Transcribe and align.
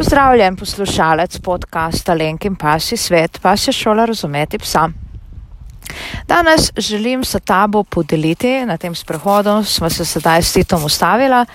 Pozdravljen 0.00 0.56
poslušalec 0.56 1.38
podcasta 1.38 2.14
Lenk 2.14 2.44
in 2.44 2.54
Pasi 2.56 2.96
svet, 2.96 3.38
pa 3.42 3.56
se 3.56 3.72
šola 3.72 4.04
razumeti 4.04 4.58
psa. 4.58 4.88
Danes 6.28 6.70
želim 6.76 7.24
se 7.24 7.40
tabo 7.40 7.84
podeliti 7.84 8.64
na 8.66 8.76
tem 8.76 8.94
sprehodu, 8.94 9.64
smo 9.64 9.90
se 9.90 10.04
sedaj 10.04 10.42
s 10.42 10.52
Titom 10.52 10.84
ustavila 10.84 11.46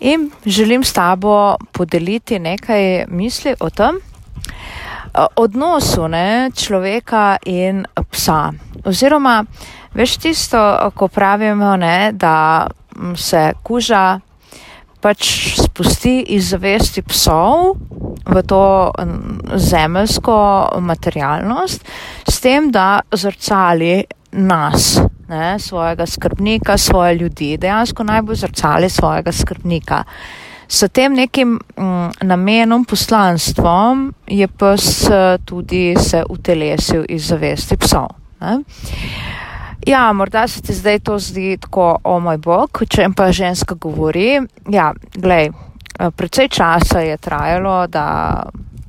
in 0.00 0.30
želim 0.46 0.84
s 0.84 0.92
tabo 0.92 1.56
podeliti 1.72 2.38
nekaj 2.38 3.04
misli 3.08 3.54
o 3.60 3.70
tem 3.70 3.98
odnosu 5.36 6.08
ne, 6.08 6.50
človeka 6.54 7.36
in 7.46 7.84
psa. 8.10 8.52
Oziroma, 8.84 9.44
veš 9.94 10.16
tisto, 10.16 10.90
ko 10.94 11.08
pravimo, 11.08 11.76
ne, 11.76 12.12
da 12.12 12.66
se 13.16 13.52
kuža 13.62 14.20
pač 15.00 15.54
spusti 15.60 16.20
iz 16.34 16.50
zavesti 16.50 17.02
psov 17.02 17.76
v 18.28 18.42
to 18.42 18.92
zemeljsko 19.56 20.38
materialnost, 20.84 21.84
s 22.28 22.40
tem, 22.44 22.70
da 22.72 23.00
zrcali 23.14 24.04
nas, 24.32 24.98
ne, 25.28 25.58
svojega 25.58 26.06
skrbnika, 26.06 26.76
svoje 26.78 27.14
ljudi, 27.14 27.56
dejansko 27.56 28.04
najbolj 28.04 28.36
zrcali 28.36 28.90
svojega 28.90 29.32
skrbnika. 29.32 30.02
S 30.68 30.84
tem 30.92 31.14
nekim 31.16 31.56
m, 31.76 32.10
namenom, 32.20 32.84
poslanstvom 32.84 34.12
je 34.26 34.48
pes 34.48 35.08
tudi 35.44 35.94
se 35.96 36.24
utelesil 36.28 37.06
iz 37.08 37.30
zavesti 37.30 37.76
psov. 37.76 38.08
Ne. 38.40 38.58
Ja, 39.88 40.12
morda 40.12 40.48
se 40.48 40.62
ti 40.62 40.74
zdaj 40.74 40.98
to 40.98 41.18
zdi 41.18 41.56
tako, 41.56 41.96
o 42.04 42.18
moj 42.20 42.36
bog, 42.36 42.82
če 42.90 43.06
pa 43.16 43.30
ženska 43.32 43.72
govori. 43.74 44.34
Ja, 44.68 44.90
glej, 45.16 45.48
precej 46.16 46.50
časa 46.52 47.00
je 47.00 47.16
trajalo, 47.16 47.86
da 47.86 48.04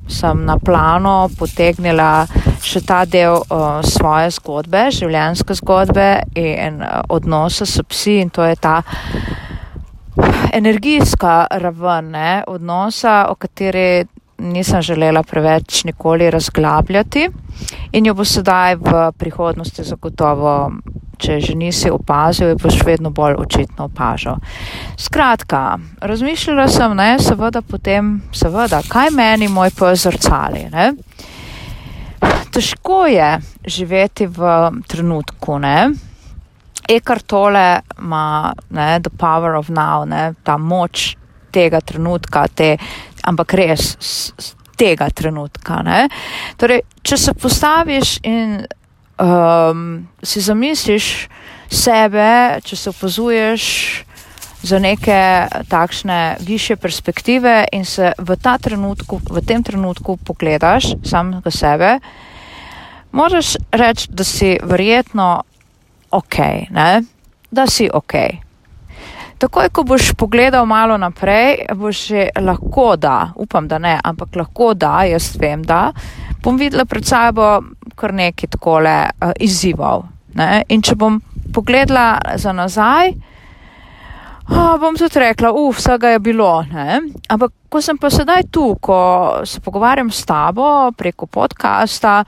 sem 0.08 0.44
na 0.44 0.58
plano 0.60 1.30
potegnila 1.38 2.26
še 2.60 2.82
ta 2.84 3.06
del 3.08 3.38
uh, 3.38 3.80
svoje 3.80 4.28
zgodbe, 4.36 4.90
življenjske 4.92 5.56
zgodbe 5.62 6.08
in 6.36 6.82
uh, 6.84 7.00
odnosa 7.08 7.64
s 7.64 7.80
psi 7.88 8.18
in 8.20 8.28
to 8.28 8.44
je 8.44 8.60
ta 8.60 8.82
energijska 10.52 11.46
raven 11.64 12.12
ne, 12.12 12.30
odnosa, 12.46 13.30
o 13.32 13.40
kateri 13.40 14.04
nisem 14.40 14.82
želela 14.82 15.22
preveč 15.22 15.84
nikoli 15.84 16.30
razglabljati 16.30 17.28
in 17.92 18.06
jo 18.06 18.14
bo 18.14 18.24
sedaj 18.24 18.76
v 18.76 19.12
prihodnosti 19.18 19.84
zagotovo, 19.84 20.72
če 21.20 21.40
že 21.40 21.54
nisi 21.54 21.90
opazil, 21.92 22.48
je 22.48 22.56
boš 22.60 22.80
vedno 22.86 23.10
bolj 23.10 23.36
očitno 23.38 23.84
opažal. 23.90 24.40
Skratka, 24.96 25.78
razmišljala 26.00 26.68
sem, 26.68 26.96
ne, 26.96 27.18
seveda 27.20 27.62
potem, 27.62 28.22
seveda, 28.32 28.80
kaj 28.88 29.12
meni 29.12 29.48
moj 29.48 29.70
pes 29.76 30.06
zrcali, 30.06 30.66
ne. 30.72 30.92
Težko 32.50 33.04
je 33.06 33.38
živeti 33.64 34.26
v 34.26 34.70
trenutku, 34.88 35.58
ne. 35.58 35.90
Ekar 36.90 37.20
tole 37.22 37.80
ima, 37.98 38.52
ne, 38.70 38.90
the 39.00 39.10
power 39.10 39.54
of 39.60 39.68
now, 39.68 40.08
ne, 40.08 40.32
ta 40.42 40.56
moč 40.58 41.14
tega 41.52 41.80
trenutka, 41.80 42.46
te, 42.54 42.76
ampak 43.30 43.54
res 43.54 43.94
tega 44.80 45.10
trenutka. 45.12 45.82
Ne? 45.86 46.08
Torej, 46.60 46.82
če 47.04 47.16
se 47.20 47.34
postaviš 47.36 48.18
in 48.26 48.60
um, 49.20 50.06
si 50.22 50.40
zamisliš 50.40 51.28
sebe, 51.70 52.60
če 52.64 52.76
se 52.76 52.90
opazuješ 52.90 53.64
za 54.62 54.78
neke 54.78 55.48
takšne 55.68 56.36
više 56.44 56.76
perspektive 56.76 57.64
in 57.72 57.84
se 57.84 58.12
v, 58.18 58.36
trenutku, 58.36 59.20
v 59.30 59.44
tem 59.46 59.62
trenutku 59.62 60.16
pogledaš 60.16 60.92
sam 61.04 61.40
za 61.44 61.50
sebe, 61.50 61.98
moraš 63.12 63.56
reči, 63.72 64.08
da 64.10 64.24
si 64.24 64.58
verjetno 64.62 65.42
ok, 66.10 66.36
ne? 66.70 67.02
da 67.50 67.66
si 67.66 67.88
ok. 67.92 68.14
Takoj, 69.40 69.70
ko 69.72 69.82
boš 69.88 70.10
pogledal 70.20 70.66
malo 70.68 70.98
naprej, 71.00 71.64
boš 71.72 72.00
že 72.12 72.28
lahko 72.44 72.96
da, 73.00 73.32
upam, 73.40 73.68
da 73.68 73.78
ne, 73.78 73.94
ampak 74.04 74.36
lahko 74.36 74.74
da, 74.74 75.04
jaz 75.08 75.32
vem, 75.40 75.62
da 75.64 75.92
bom 76.44 76.58
videla 76.60 76.84
pred 76.84 77.06
sabo 77.08 77.46
kar 77.96 78.12
nekaj 78.12 78.50
takole 78.52 78.92
uh, 79.08 79.32
izzivov. 79.40 80.04
Ne? 80.36 80.62
In 80.68 80.84
če 80.84 80.92
bom 81.00 81.16
pogledala 81.56 82.36
za 82.36 82.52
nazaj, 82.52 83.14
oh, 84.50 84.76
bom 84.80 85.00
tudi 85.00 85.24
rekla, 85.24 85.54
uf, 85.56 85.80
vsega 85.80 86.12
je 86.14 86.20
bilo. 86.20 86.52
Ne? 86.68 87.00
Ampak 87.28 87.56
ko 87.72 87.80
sem 87.80 87.96
pa 87.96 88.12
sedaj 88.12 88.44
tu, 88.52 88.74
ko 88.76 89.00
se 89.48 89.64
pogovarjam 89.64 90.12
s 90.12 90.28
tabo 90.28 90.92
preko 90.92 91.26
podcasta, 91.26 92.20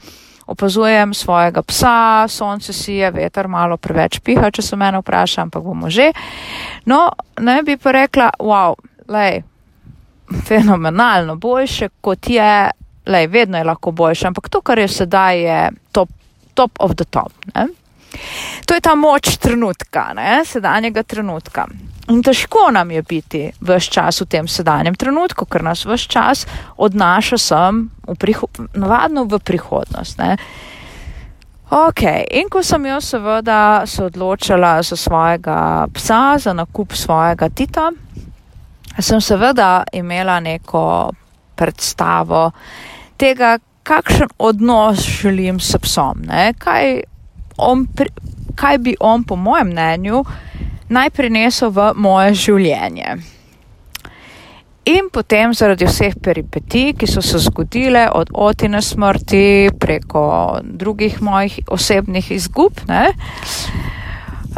opazujem 0.53 1.15
svojega 1.15 1.63
psa, 1.63 2.29
sonce 2.29 2.73
si 2.73 2.99
je, 3.01 3.11
veter 3.11 3.49
malo 3.49 3.77
preveč 3.77 4.21
piha, 4.25 4.51
če 4.51 4.63
se 4.63 4.77
mene 4.77 5.01
vpraša, 5.03 5.47
ampak 5.47 5.65
bomo 5.65 5.91
že. 5.91 6.13
No, 6.87 7.09
ne 7.41 7.63
bi 7.67 7.77
pa 7.77 7.93
rekla, 7.97 8.31
wow, 8.39 8.77
lej, 9.09 9.43
fenomenalno, 10.47 11.37
boljše 11.37 11.89
kot 12.01 12.31
je, 12.31 12.71
lej, 13.07 13.27
vedno 13.27 13.59
je 13.59 13.65
lahko 13.65 13.93
boljše, 13.93 14.29
ampak 14.31 14.49
to, 14.49 14.61
kar 14.61 14.79
je 14.79 14.89
sedaj, 14.89 15.41
je 15.41 15.61
top, 15.93 16.11
top 16.55 16.79
of 16.81 16.97
the 16.97 17.05
top. 17.05 17.33
Ne? 17.55 17.69
To 18.67 18.75
je 18.75 18.81
ta 18.81 18.95
moč 18.95 19.37
trenutka, 19.41 20.13
ne? 20.15 20.45
sedanjega 20.45 21.03
trenutka. 21.03 21.67
In 22.11 22.23
težko 22.23 22.71
nam 22.75 22.91
je 22.91 23.03
biti 23.03 23.43
vse 23.61 23.91
čas 23.91 24.21
v 24.21 24.27
tem 24.27 24.49
sedanjem 24.49 24.95
trenutku, 24.99 25.47
ker 25.47 25.63
nas 25.63 25.85
vse 25.87 26.09
čas 26.11 26.47
odnaša 26.77 27.39
sem, 27.39 27.89
v 28.07 28.35
navadno 28.75 29.25
v 29.25 29.39
prihodnost. 29.39 30.19
Ne? 30.19 30.37
Ok, 31.73 32.03
in 32.31 32.51
ko 32.53 32.63
sem 32.63 32.87
jo 32.87 33.01
seveda 33.01 33.87
se 33.87 34.05
odločila 34.05 34.83
za 34.83 34.97
svojega 34.97 35.87
psa, 35.95 36.39
za 36.39 36.53
nakup 36.53 36.93
svojega 36.93 37.49
tita, 37.49 37.91
sem 38.99 39.21
seveda 39.21 39.85
imela 39.93 40.41
neko 40.41 41.13
predstavo 41.57 42.51
tega, 43.17 43.59
kakšen 43.83 44.29
odnos 44.39 45.01
želim 45.01 45.61
s 45.61 45.79
psom, 45.83 46.27
kaj, 46.59 47.01
on, 47.57 47.87
kaj 48.55 48.79
bi 48.79 48.95
on 49.01 49.25
po 49.25 49.37
mojem 49.37 49.73
mnenju 49.73 50.25
naj 50.93 51.11
prinesel 51.17 51.73
v 51.73 51.93
moje 51.97 52.35
življenje. 52.47 53.17
In 54.93 55.13
potem 55.15 55.53
zaradi 55.55 55.87
vseh 55.87 56.17
peripetij, 56.19 56.97
ki 56.99 57.07
so 57.07 57.23
se 57.23 57.39
zgodile 57.39 58.09
od 58.11 58.33
otine 58.35 58.81
smrti 58.83 59.71
preko 59.79 60.25
drugih 60.63 61.21
mojih 61.23 61.61
osebnih 61.71 62.33
izgub, 62.35 62.83
ne, 62.89 63.13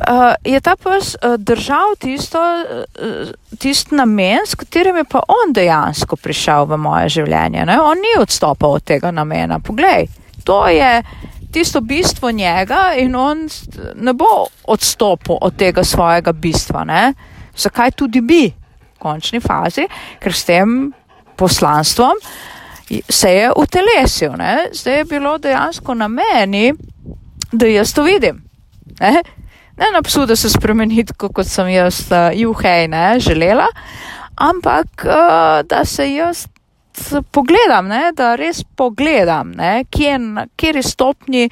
uh, 0.01 0.33
je 0.45 0.61
ta 0.61 0.77
pes 0.81 1.13
uh, 1.15 1.37
držal 1.37 1.97
tisto, 2.01 2.41
uh, 2.41 3.35
tist 3.61 3.93
namen, 3.93 4.47
s 4.47 4.57
katerim 4.57 4.97
je 5.03 5.05
pa 5.05 5.21
on 5.29 5.53
dejansko 5.53 6.17
prišel 6.17 6.73
v 6.73 6.81
moje 6.81 7.09
življenje. 7.19 7.67
Ne. 7.69 7.79
On 7.81 8.01
ni 8.01 8.17
odstopal 8.21 8.79
od 8.81 8.85
tega 8.89 9.13
namena. 9.13 9.61
Poglej, 9.61 10.09
to 10.45 10.65
je 10.73 11.03
tisto 11.55 11.81
bistvo 11.81 12.31
njega 12.31 12.93
in 12.99 13.15
on 13.17 13.49
ne 13.95 14.13
bo 14.13 14.47
odstopil 14.65 15.39
od 15.41 15.57
tega 15.57 15.85
svojega 15.85 16.33
bistva. 16.33 16.85
Ne? 16.85 17.15
Zakaj 17.57 17.91
tudi 17.91 18.21
bi 18.21 18.43
v 18.51 18.99
končni 18.99 19.41
fazi, 19.41 19.87
ker 20.19 20.35
s 20.35 20.45
tem 20.45 20.93
poslanstvom 21.37 22.19
se 23.09 23.31
je 23.31 23.53
utelesil. 23.57 24.35
Ne? 24.39 24.69
Zdaj 24.73 24.99
je 24.99 25.05
bilo 25.05 25.39
dejansko 25.39 25.95
na 25.95 26.09
meni, 26.09 26.73
da 27.53 27.67
jaz 27.67 27.95
to 27.95 28.03
vidim. 28.03 28.43
Ne, 29.01 29.23
ne 29.77 29.87
na 29.95 30.03
psu, 30.03 30.27
da 30.27 30.37
se 30.37 30.51
spremeni, 30.51 31.05
kot 31.17 31.47
sem 31.47 31.69
jaz, 31.69 32.05
uh, 32.11 32.31
juhej, 32.35 32.89
ne, 32.89 33.21
želela, 33.21 33.67
ampak 34.37 35.07
uh, 35.07 35.63
da 35.67 35.85
se 35.85 36.13
jaz 36.15 36.47
pogledam, 37.31 37.89
ne, 37.89 38.13
da 38.17 38.35
res 38.39 38.63
pogledam, 38.77 39.53
ne, 39.57 39.85
kje, 39.91 40.19
kje 40.57 40.75
je 40.77 40.83
stopni 40.83 41.49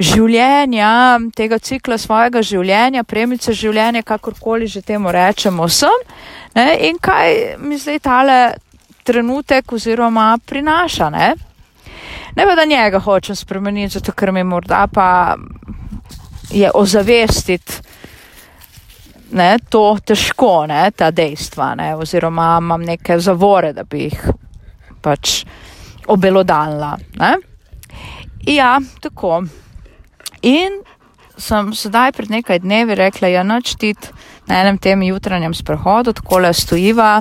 življenja, 0.00 1.18
tega 1.36 1.58
cikla 1.62 1.98
svojega 1.98 2.42
življenja, 2.42 3.04
premice 3.06 3.54
življenja, 3.54 4.02
kakorkoli 4.02 4.66
že 4.66 4.82
temu 4.82 5.12
rečemo, 5.14 5.68
sem 5.68 6.04
ne, 6.54 6.68
in 6.88 6.98
kaj 6.98 7.56
mi 7.62 7.78
zdaj 7.78 8.00
tale 8.02 8.38
trenutek 9.04 9.72
oziroma 9.72 10.34
prinaša. 10.46 11.10
Ne, 11.14 11.34
ne 12.36 12.46
pa 12.46 12.54
da 12.56 12.64
njega 12.64 13.00
hočem 13.04 13.36
spremeniti, 13.36 13.98
zato 13.98 14.12
ker 14.12 14.32
mi 14.32 14.44
morda 14.44 14.86
pa 14.92 15.36
je 16.50 16.70
ozavestiti. 16.74 17.82
Ne, 19.34 19.56
to 19.68 19.96
težko, 20.06 20.66
ne, 20.70 20.90
ta 20.94 21.10
dejstva, 21.10 21.72
ne, 21.74 21.94
oziroma 21.98 22.58
imam 22.60 22.84
neke 22.86 23.18
zavore, 23.18 23.72
da 23.74 23.82
bi 23.82 24.04
jih 24.06 24.20
pač 25.04 25.42
obelodalna. 26.08 26.94
Ne? 27.20 27.36
Ja, 28.48 28.78
tako. 29.04 29.42
In 30.44 30.82
sem 31.40 31.72
sedaj 31.74 32.12
pred 32.16 32.30
nekaj 32.30 32.60
dnevi 32.64 32.96
rekla, 32.98 33.30
ja, 33.32 33.42
noč 33.46 33.76
ti 33.80 33.94
na 34.48 34.60
enem 34.62 34.78
tem 34.78 35.02
jutranjem 35.02 35.54
sprehodu, 35.56 36.12
tako 36.16 36.44
le 36.44 36.52
stojiva, 36.54 37.18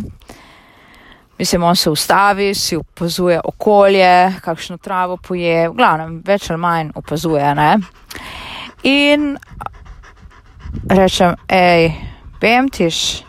Mislim, 1.38 1.64
on 1.64 1.76
se 1.76 1.90
ustavi, 1.90 2.54
si 2.54 2.76
opazuje 2.78 3.40
okolje, 3.44 4.34
kakšno 4.42 4.78
travo 4.78 5.18
poje, 5.18 5.70
v 5.70 5.74
glavnem, 5.74 6.22
več 6.26 6.50
ali 6.52 6.62
manj 6.62 6.92
opazuje. 6.96 7.56
Ne? 7.58 7.72
In 8.84 9.34
rečem, 10.90 11.34
hej, 11.50 11.90
vem 12.42 12.70
tiš, 12.70 13.24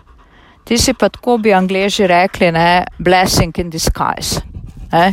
ti 0.64 0.78
si 0.78 0.94
pa 0.94 1.08
tako 1.08 1.38
bi 1.38 1.52
angliži 1.52 2.06
rekli, 2.06 2.52
ne, 2.52 2.84
blessing 2.99 3.58
in 3.58 3.70
disguise. 3.70 4.40
Ne? 4.93 5.12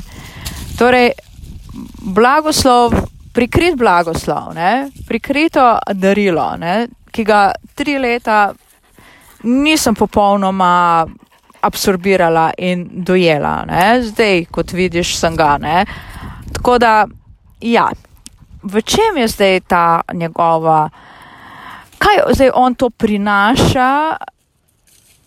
Torej, 0.77 1.11
blagoslov, 2.01 2.93
prikrit 3.33 3.75
blagoslov, 3.77 4.53
ne? 4.55 4.89
prikrito 5.07 5.77
darilo, 5.93 6.55
ne? 6.57 6.87
ki 7.11 7.23
ga 7.27 7.51
tri 7.75 7.97
leta 7.99 8.53
nisem 9.43 9.95
popolnoma 9.95 11.05
absorbirala 11.61 12.51
in 12.57 12.87
dojela. 13.05 13.63
Ne? 13.67 14.01
Zdaj, 14.03 14.45
kot 14.51 14.73
vidiš, 14.73 15.15
sem 15.19 15.35
ga. 15.35 15.57
Ne? 15.61 15.85
Tako 16.53 16.77
da, 16.81 17.05
ja, 17.61 17.89
v 18.63 18.81
čem 18.81 19.17
je 19.17 19.27
zdaj 19.27 19.59
ta 19.67 20.01
njegova, 20.13 20.89
kaj 21.97 22.23
zdaj 22.33 22.51
on 22.55 22.75
to 22.75 22.89
prinaša, 22.89 24.17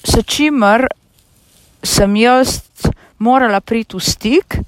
s 0.04 0.20
čimer 0.26 0.86
sem 1.82 2.16
jaz 2.16 2.60
morala 3.18 3.60
priti 3.60 3.96
v 3.96 4.02
stik 4.04 4.58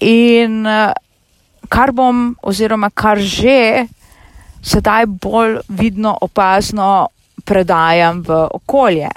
in 0.00 0.62
kar 1.68 1.92
bom, 1.92 2.34
oziroma 2.42 2.90
kar 2.90 3.18
že 3.18 3.86
sedaj 4.62 5.06
bolj 5.06 5.58
vidno, 5.68 6.14
opazno 6.20 7.08
predajam 7.44 8.22
v 8.22 8.46
okolje. 8.54 9.10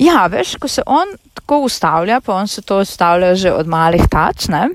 Ja, 0.00 0.26
veš, 0.32 0.56
ko 0.60 0.68
se 0.68 0.82
on 0.86 1.16
tako 1.34 1.64
ustavlja, 1.68 2.20
pa 2.20 2.34
on 2.34 2.48
se 2.48 2.62
to 2.62 2.80
ustavlja 2.80 3.34
že 3.34 3.52
od 3.52 3.68
malih 3.68 4.04
tac, 4.10 4.48
ne? 4.48 4.68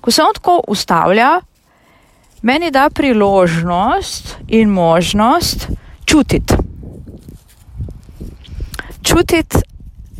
Ko 0.00 0.10
se 0.10 0.22
on 0.22 0.34
tako 0.34 0.60
ustavlja, 0.68 1.40
meni 2.42 2.70
da 2.70 2.90
priložnost 2.90 4.36
in 4.48 4.68
možnost 4.68 5.68
čutiti. 6.04 6.61
Čutiti 9.12 9.56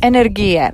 energije. 0.01 0.71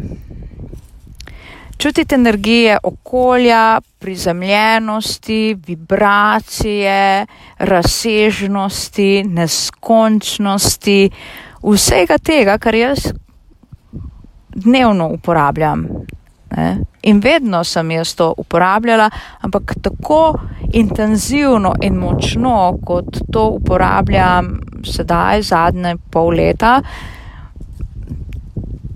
Čutiti 1.77 2.15
energije 2.15 2.77
okolja, 2.83 3.81
prizemljenosti, 3.99 5.57
vibracije, 5.67 7.25
razsežnosti, 7.57 9.23
neskončnosti, 9.23 11.09
vsega 11.63 12.17
tega, 12.17 12.57
kar 12.57 12.75
jaz 12.75 12.97
dnevno 14.55 15.07
uporabljam. 15.07 15.87
Ne? 16.57 16.77
In 17.01 17.19
vedno 17.19 17.63
sem 17.63 17.91
jaz 17.91 18.15
to 18.15 18.33
uporabljala, 18.37 19.09
ampak 19.41 19.75
tako 19.81 20.33
intenzivno 20.73 21.73
in 21.81 21.95
močno, 21.95 22.77
kot 22.85 23.21
to 23.31 23.47
uporabljam 23.47 24.59
sedaj, 24.83 25.41
zadnje 25.41 25.95
pol 26.11 26.33
leta, 26.35 26.81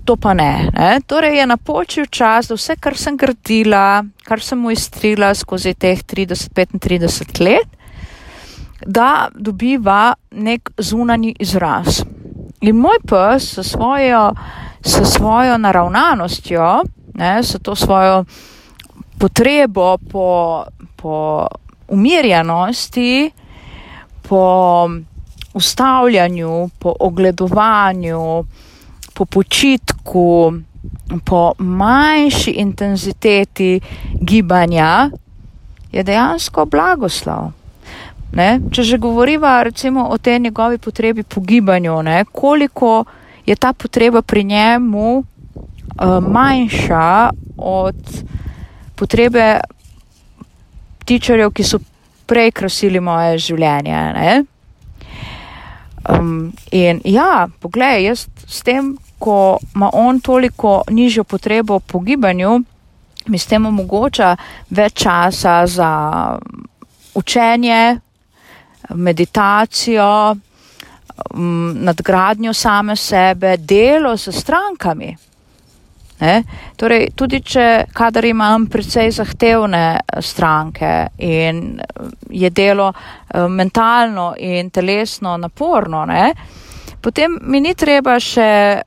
to 0.04 0.16
pa 0.16 0.34
ne. 0.34 0.68
ne? 0.72 1.00
Torej 1.06 1.38
je 1.38 1.46
napočil 1.46 2.06
čas, 2.06 2.48
da 2.48 2.58
vse, 2.58 2.76
kar 2.80 2.96
sem 2.96 3.16
gradila, 3.16 4.04
kar 4.24 4.42
sem 4.42 4.58
mu 4.60 4.70
izstrila 4.70 5.34
skozi 5.34 5.74
teh 5.74 6.04
30-35 6.04 7.40
let, 7.44 7.68
da 8.86 9.28
dobiva 9.34 10.14
nek 10.30 10.70
zunani 10.78 11.34
izraz. 11.40 12.02
In 12.60 12.76
moj 12.80 13.00
pes 13.08 13.58
s 13.58 13.70
svojo, 13.70 14.32
s 14.84 15.00
svojo 15.14 15.58
naravnanostjo, 15.58 16.68
ne, 17.14 17.42
s 17.42 17.56
to 17.62 17.74
svojo 17.76 18.24
potrebo 19.18 19.96
po, 20.10 20.64
po 20.96 21.46
umirjenosti, 21.88 23.30
po 24.28 24.88
ustavljanju, 25.54 26.68
po 26.78 26.94
ogledovanju, 27.00 28.44
po 29.14 29.24
počitku, 29.24 30.52
po 31.24 31.52
manjši 31.58 32.50
intenziteti 32.50 33.80
gibanja, 34.20 35.10
je 35.92 36.02
dejansko 36.02 36.66
blagoslov. 36.66 37.52
Ne? 38.34 38.58
Če 38.74 38.82
že 38.82 38.98
govoriva 38.98 39.62
recimo 39.62 40.08
o 40.10 40.18
tej 40.18 40.40
njegovi 40.40 40.78
potrebi 40.78 41.22
po 41.22 41.40
gibanju, 41.40 42.02
ne? 42.02 42.24
koliko 42.32 43.04
je 43.46 43.54
ta 43.56 43.72
potreba 43.72 44.22
pri 44.22 44.44
njemu 44.44 45.18
uh, 45.18 45.24
manjša 46.18 47.30
od 47.56 48.00
potrebe 48.94 49.60
tičarjev, 51.04 51.52
ki 51.52 51.62
so 51.62 51.78
prej 52.26 52.50
krasili 52.50 53.00
moje 53.00 53.38
življenje. 53.38 54.44
Um, 56.08 56.52
in 56.72 57.00
ja, 57.04 57.46
poglej, 57.60 58.08
jaz 58.08 58.26
s 58.48 58.62
tem, 58.66 58.96
ko 59.24 59.58
ima 59.74 59.90
on 59.92 60.20
toliko 60.20 60.82
nižjo 60.90 61.24
potrebo 61.24 61.78
po 61.80 61.98
gibanju, 62.04 62.60
mi 63.26 63.38
s 63.38 63.46
tem 63.48 63.66
omogoča 63.66 64.34
več 64.70 64.98
časa 65.02 65.62
za 65.66 65.90
učenje, 67.14 68.00
meditacijo, 68.90 70.36
nadgradnjo 71.88 72.52
same 72.52 72.96
sebe, 72.96 73.56
delo 73.56 74.16
s 74.16 74.28
strankami. 74.28 75.14
Ne? 76.20 76.34
Torej, 76.76 77.08
tudi 77.16 77.40
če, 77.40 77.86
kadar 77.96 78.24
imam 78.28 78.68
precej 78.70 79.10
zahtevne 79.10 80.00
stranke 80.20 80.92
in 81.18 81.80
je 82.30 82.50
delo 82.50 82.92
eh, 82.92 83.48
mentalno 83.48 84.34
in 84.38 84.70
telesno 84.70 85.36
naporno, 85.36 86.04
ne? 86.04 86.32
potem 87.00 87.38
mi 87.42 87.60
ni 87.60 87.74
treba 87.74 88.18
še 88.20 88.82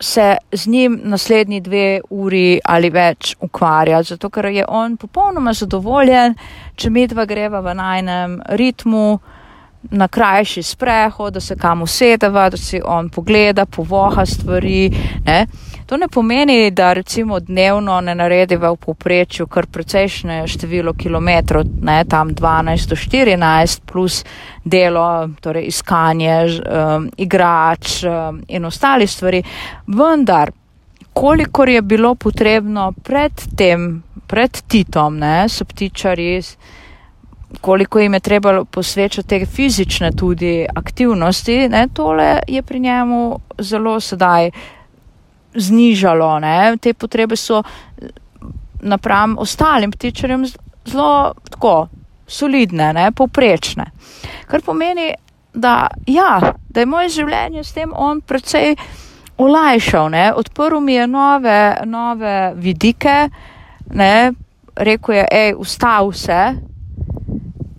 se 0.00 0.36
z 0.52 0.66
njim 0.66 1.00
naslednji 1.04 1.60
dve 1.60 2.00
uri 2.10 2.60
ali 2.64 2.90
več 2.90 3.34
ukvarjati, 3.40 4.08
zato 4.08 4.30
ker 4.30 4.46
je 4.46 4.64
on 4.68 4.96
popolnoma 4.96 5.52
zadovoljen, 5.52 6.34
če 6.76 6.90
mi 6.90 7.06
dva 7.06 7.24
greva 7.24 7.60
v 7.60 7.74
najnem 7.74 8.40
ritmu, 8.48 9.18
na 9.90 10.08
krajši 10.08 10.62
sprehod, 10.62 11.32
da 11.32 11.40
se 11.40 11.56
kam 11.56 11.82
usedeva, 11.82 12.48
da 12.50 12.56
si 12.56 12.80
on 12.84 13.08
pogleda, 13.08 13.66
povoha 13.66 14.26
stvari. 14.26 14.90
Ne. 15.26 15.46
To 15.88 15.96
ne 15.96 16.08
pomeni, 16.08 16.70
da 16.70 16.92
recimo 16.92 17.40
dnevno 17.40 18.00
ne 18.00 18.14
narediva 18.14 18.68
v 18.70 18.76
povprečju 18.76 19.46
kar 19.48 19.66
precejšnje 19.72 20.42
število 20.52 20.92
kilometrov, 20.92 21.64
ne, 21.80 22.02
tam 22.04 22.34
12 22.36 22.90
do 22.90 22.96
14 22.96 23.80
plus 23.88 24.18
delo, 24.64 25.30
torej 25.40 25.70
iskanje, 25.72 26.36
um, 26.44 27.08
igrač 27.16 28.04
um, 28.04 28.42
in 28.48 28.68
ostali 28.68 29.06
stvari. 29.06 29.42
Vendar, 29.86 30.52
kolikor 31.12 31.68
je 31.68 31.82
bilo 31.82 32.14
potrebno 32.14 32.92
pred 33.02 33.32
tem, 33.56 34.02
pred 34.26 34.60
Titom, 34.68 35.16
ne, 35.16 35.48
so 35.48 35.64
ptičari, 35.64 36.42
koliko 37.64 37.98
jim 38.04 38.14
je 38.14 38.20
treba 38.20 38.58
posvečati 38.64 39.28
te 39.28 39.46
fizične 39.46 40.12
tudi 40.12 40.66
aktivnosti, 40.68 41.62
ne, 41.68 41.88
tole 41.94 42.34
je 42.46 42.62
pri 42.62 42.80
njemu 42.80 43.38
zelo 43.58 44.00
sedaj 44.00 44.50
znižalo. 45.54 46.38
Ne? 46.40 46.76
Te 46.80 46.94
potrebe 46.94 47.36
so 47.36 47.62
napram 48.80 49.38
ostalim 49.38 49.92
ptičarjem 49.92 50.46
zelo 50.86 51.34
tako 51.50 51.88
solidne, 52.26 52.92
ne? 52.92 53.10
povprečne. 53.12 53.90
Kar 54.46 54.62
pomeni, 54.62 55.12
da, 55.54 55.88
ja, 56.06 56.52
da 56.68 56.80
je 56.80 56.86
moje 56.86 57.08
življenje 57.08 57.64
s 57.64 57.72
tem 57.72 57.92
on 57.94 58.20
precej 58.20 58.76
olajšal, 59.38 60.10
ne? 60.12 60.26
odprl 60.36 60.80
mi 60.80 60.98
je 60.98 61.06
nove, 61.06 61.60
nove 61.84 62.36
vidike, 62.56 63.28
ne? 63.94 64.32
rekel 64.76 65.14
je, 65.14 65.26
hej, 65.32 65.54
ustav 65.58 66.12
se, 66.14 66.42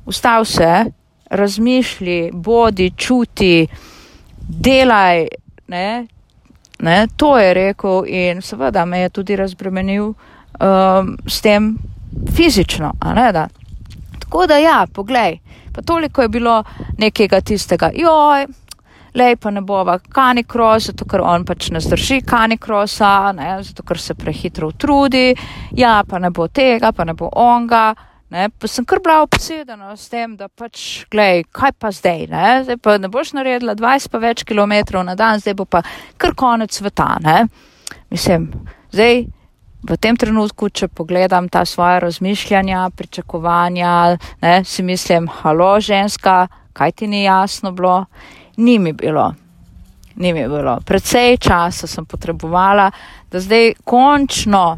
ustav 0.06 0.46
se, 0.46 0.86
razmišlji, 1.30 2.32
bodi, 2.34 2.92
čuti, 2.98 3.68
delaj, 4.50 5.28
ne? 5.68 6.08
Ne, 6.80 7.08
to 7.18 7.38
je 7.38 7.54
rekel 7.54 8.04
in 8.08 8.42
seveda 8.42 8.86
me 8.86 9.00
je 9.00 9.10
tudi 9.10 9.36
razbremenil 9.36 10.14
um, 10.14 11.18
s 11.28 11.42
tem 11.42 11.78
fizično. 12.36 12.94
Ne, 13.16 13.32
Tako 14.20 14.48
da 14.48 14.58
ja, 14.58 14.88
poglej, 14.94 15.40
pa 15.76 15.82
toliko 15.82 16.22
je 16.22 16.30
bilo 16.30 16.64
nekega 16.98 17.42
tistega, 17.42 17.90
joj, 17.96 18.46
lej 19.14 19.36
pa 19.36 19.52
ne 19.52 19.62
bova 19.62 20.00
kanikros, 20.00 20.86
zato 20.92 21.06
ker 21.06 21.24
on 21.26 21.46
pač 21.46 21.72
ne 21.74 21.82
zdrži 21.82 22.22
kanikrosa, 22.22 23.32
ne, 23.34 23.56
zato 23.64 23.84
ker 23.84 24.00
se 24.00 24.14
prehitro 24.14 24.70
utrudi, 24.70 25.34
ja, 25.72 26.04
pa 26.08 26.20
ne 26.20 26.30
bo 26.30 26.48
tega, 26.48 26.92
pa 26.92 27.06
ne 27.06 27.14
bo 27.14 27.30
onga. 27.36 27.96
Ne, 28.30 28.50
pa 28.50 28.68
sem 28.70 28.86
kar 28.86 29.00
bila 29.02 29.24
obsedena 29.26 29.96
s 29.98 30.06
tem, 30.10 30.36
da 30.38 30.46
pač, 30.54 31.06
gledaj, 31.10 31.48
kaj 31.50 31.72
pa 31.82 31.90
zdaj, 31.90 32.28
ne, 32.30 32.50
zdaj 32.68 32.78
pa 32.78 33.00
ne 33.02 33.10
boš 33.10 33.32
naredila 33.34 33.74
20 33.74 34.12
pa 34.14 34.22
več 34.22 34.44
kilometrov 34.46 35.02
na 35.08 35.16
dan, 35.18 35.42
zdaj 35.42 35.56
bo 35.58 35.66
pa 35.66 35.82
kar 36.22 36.36
konec 36.38 36.78
sveta, 36.78 37.16
ne. 37.26 37.48
Mislim, 38.14 38.46
zdaj 38.94 39.24
v 39.90 39.98
tem 39.98 40.18
trenutku, 40.20 40.70
če 40.70 40.92
pogledam 40.94 41.50
ta 41.50 41.64
svoja 41.66 41.98
razmišljanja, 42.06 42.84
pričakovanja, 42.94 43.94
ne, 44.46 44.54
si 44.62 44.86
mislim, 44.86 45.26
halo 45.42 45.80
ženska, 45.82 46.44
kaj 46.78 46.92
ti 46.92 47.10
ni 47.10 47.24
jasno 47.24 47.72
bilo, 47.72 48.06
ni 48.58 48.78
mi 48.80 48.94
bilo. 48.94 49.34
Ni 50.20 50.34
mi 50.34 50.46
bilo. 50.52 50.78
Predvsej 50.86 51.38
časa 51.42 51.88
sem 51.88 52.06
potrebovala, 52.06 52.92
da 53.32 53.40
zdaj 53.40 53.74
končno 53.88 54.78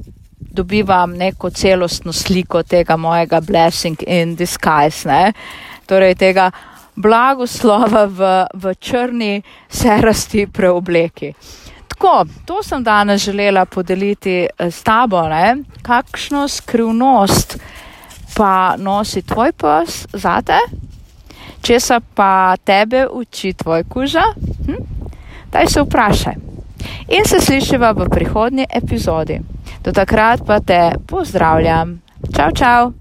dobivam 0.52 1.14
neko 1.18 1.50
celostno 1.50 2.14
sliko 2.14 2.64
tega 2.64 2.98
mojega 2.98 3.42
blessing 3.42 4.04
in 4.08 4.36
disguise, 4.36 5.08
ne? 5.10 5.34
torej 5.86 6.16
tega 6.16 6.52
blagoslova 6.96 8.06
v, 8.06 8.30
v 8.54 8.76
črni 8.80 9.42
serasti 9.70 10.48
preobleki. 10.48 11.34
Tako, 11.88 12.26
to 12.46 12.64
sem 12.64 12.84
danes 12.84 13.22
želela 13.22 13.66
podeliti 13.66 14.44
eh, 14.44 14.72
s 14.72 14.84
tabo, 14.84 15.28
ne? 15.30 15.58
kakšno 15.82 16.48
skrivnost 16.48 17.58
pa 18.36 18.76
nosi 18.78 19.22
tvoj 19.22 19.52
pes 19.52 20.08
zate, 20.14 20.58
česa 21.62 22.00
pa 22.16 22.56
tebe 22.64 23.06
uči 23.08 23.54
tvoj 23.54 23.84
kuža, 23.84 24.24
hm? 24.66 24.80
daj 25.52 25.68
se 25.68 25.82
vprašaj. 25.82 26.36
In 27.12 27.26
se 27.26 27.40
slišiva 27.40 27.92
v 27.92 28.10
prihodnji 28.10 28.66
epizodi. 28.74 29.40
Do 29.84 29.92
takrat 29.92 30.46
pa 30.46 30.60
te 30.60 30.92
pozdravljam. 31.08 32.02
Čau, 32.36 32.52
čau! 32.52 33.01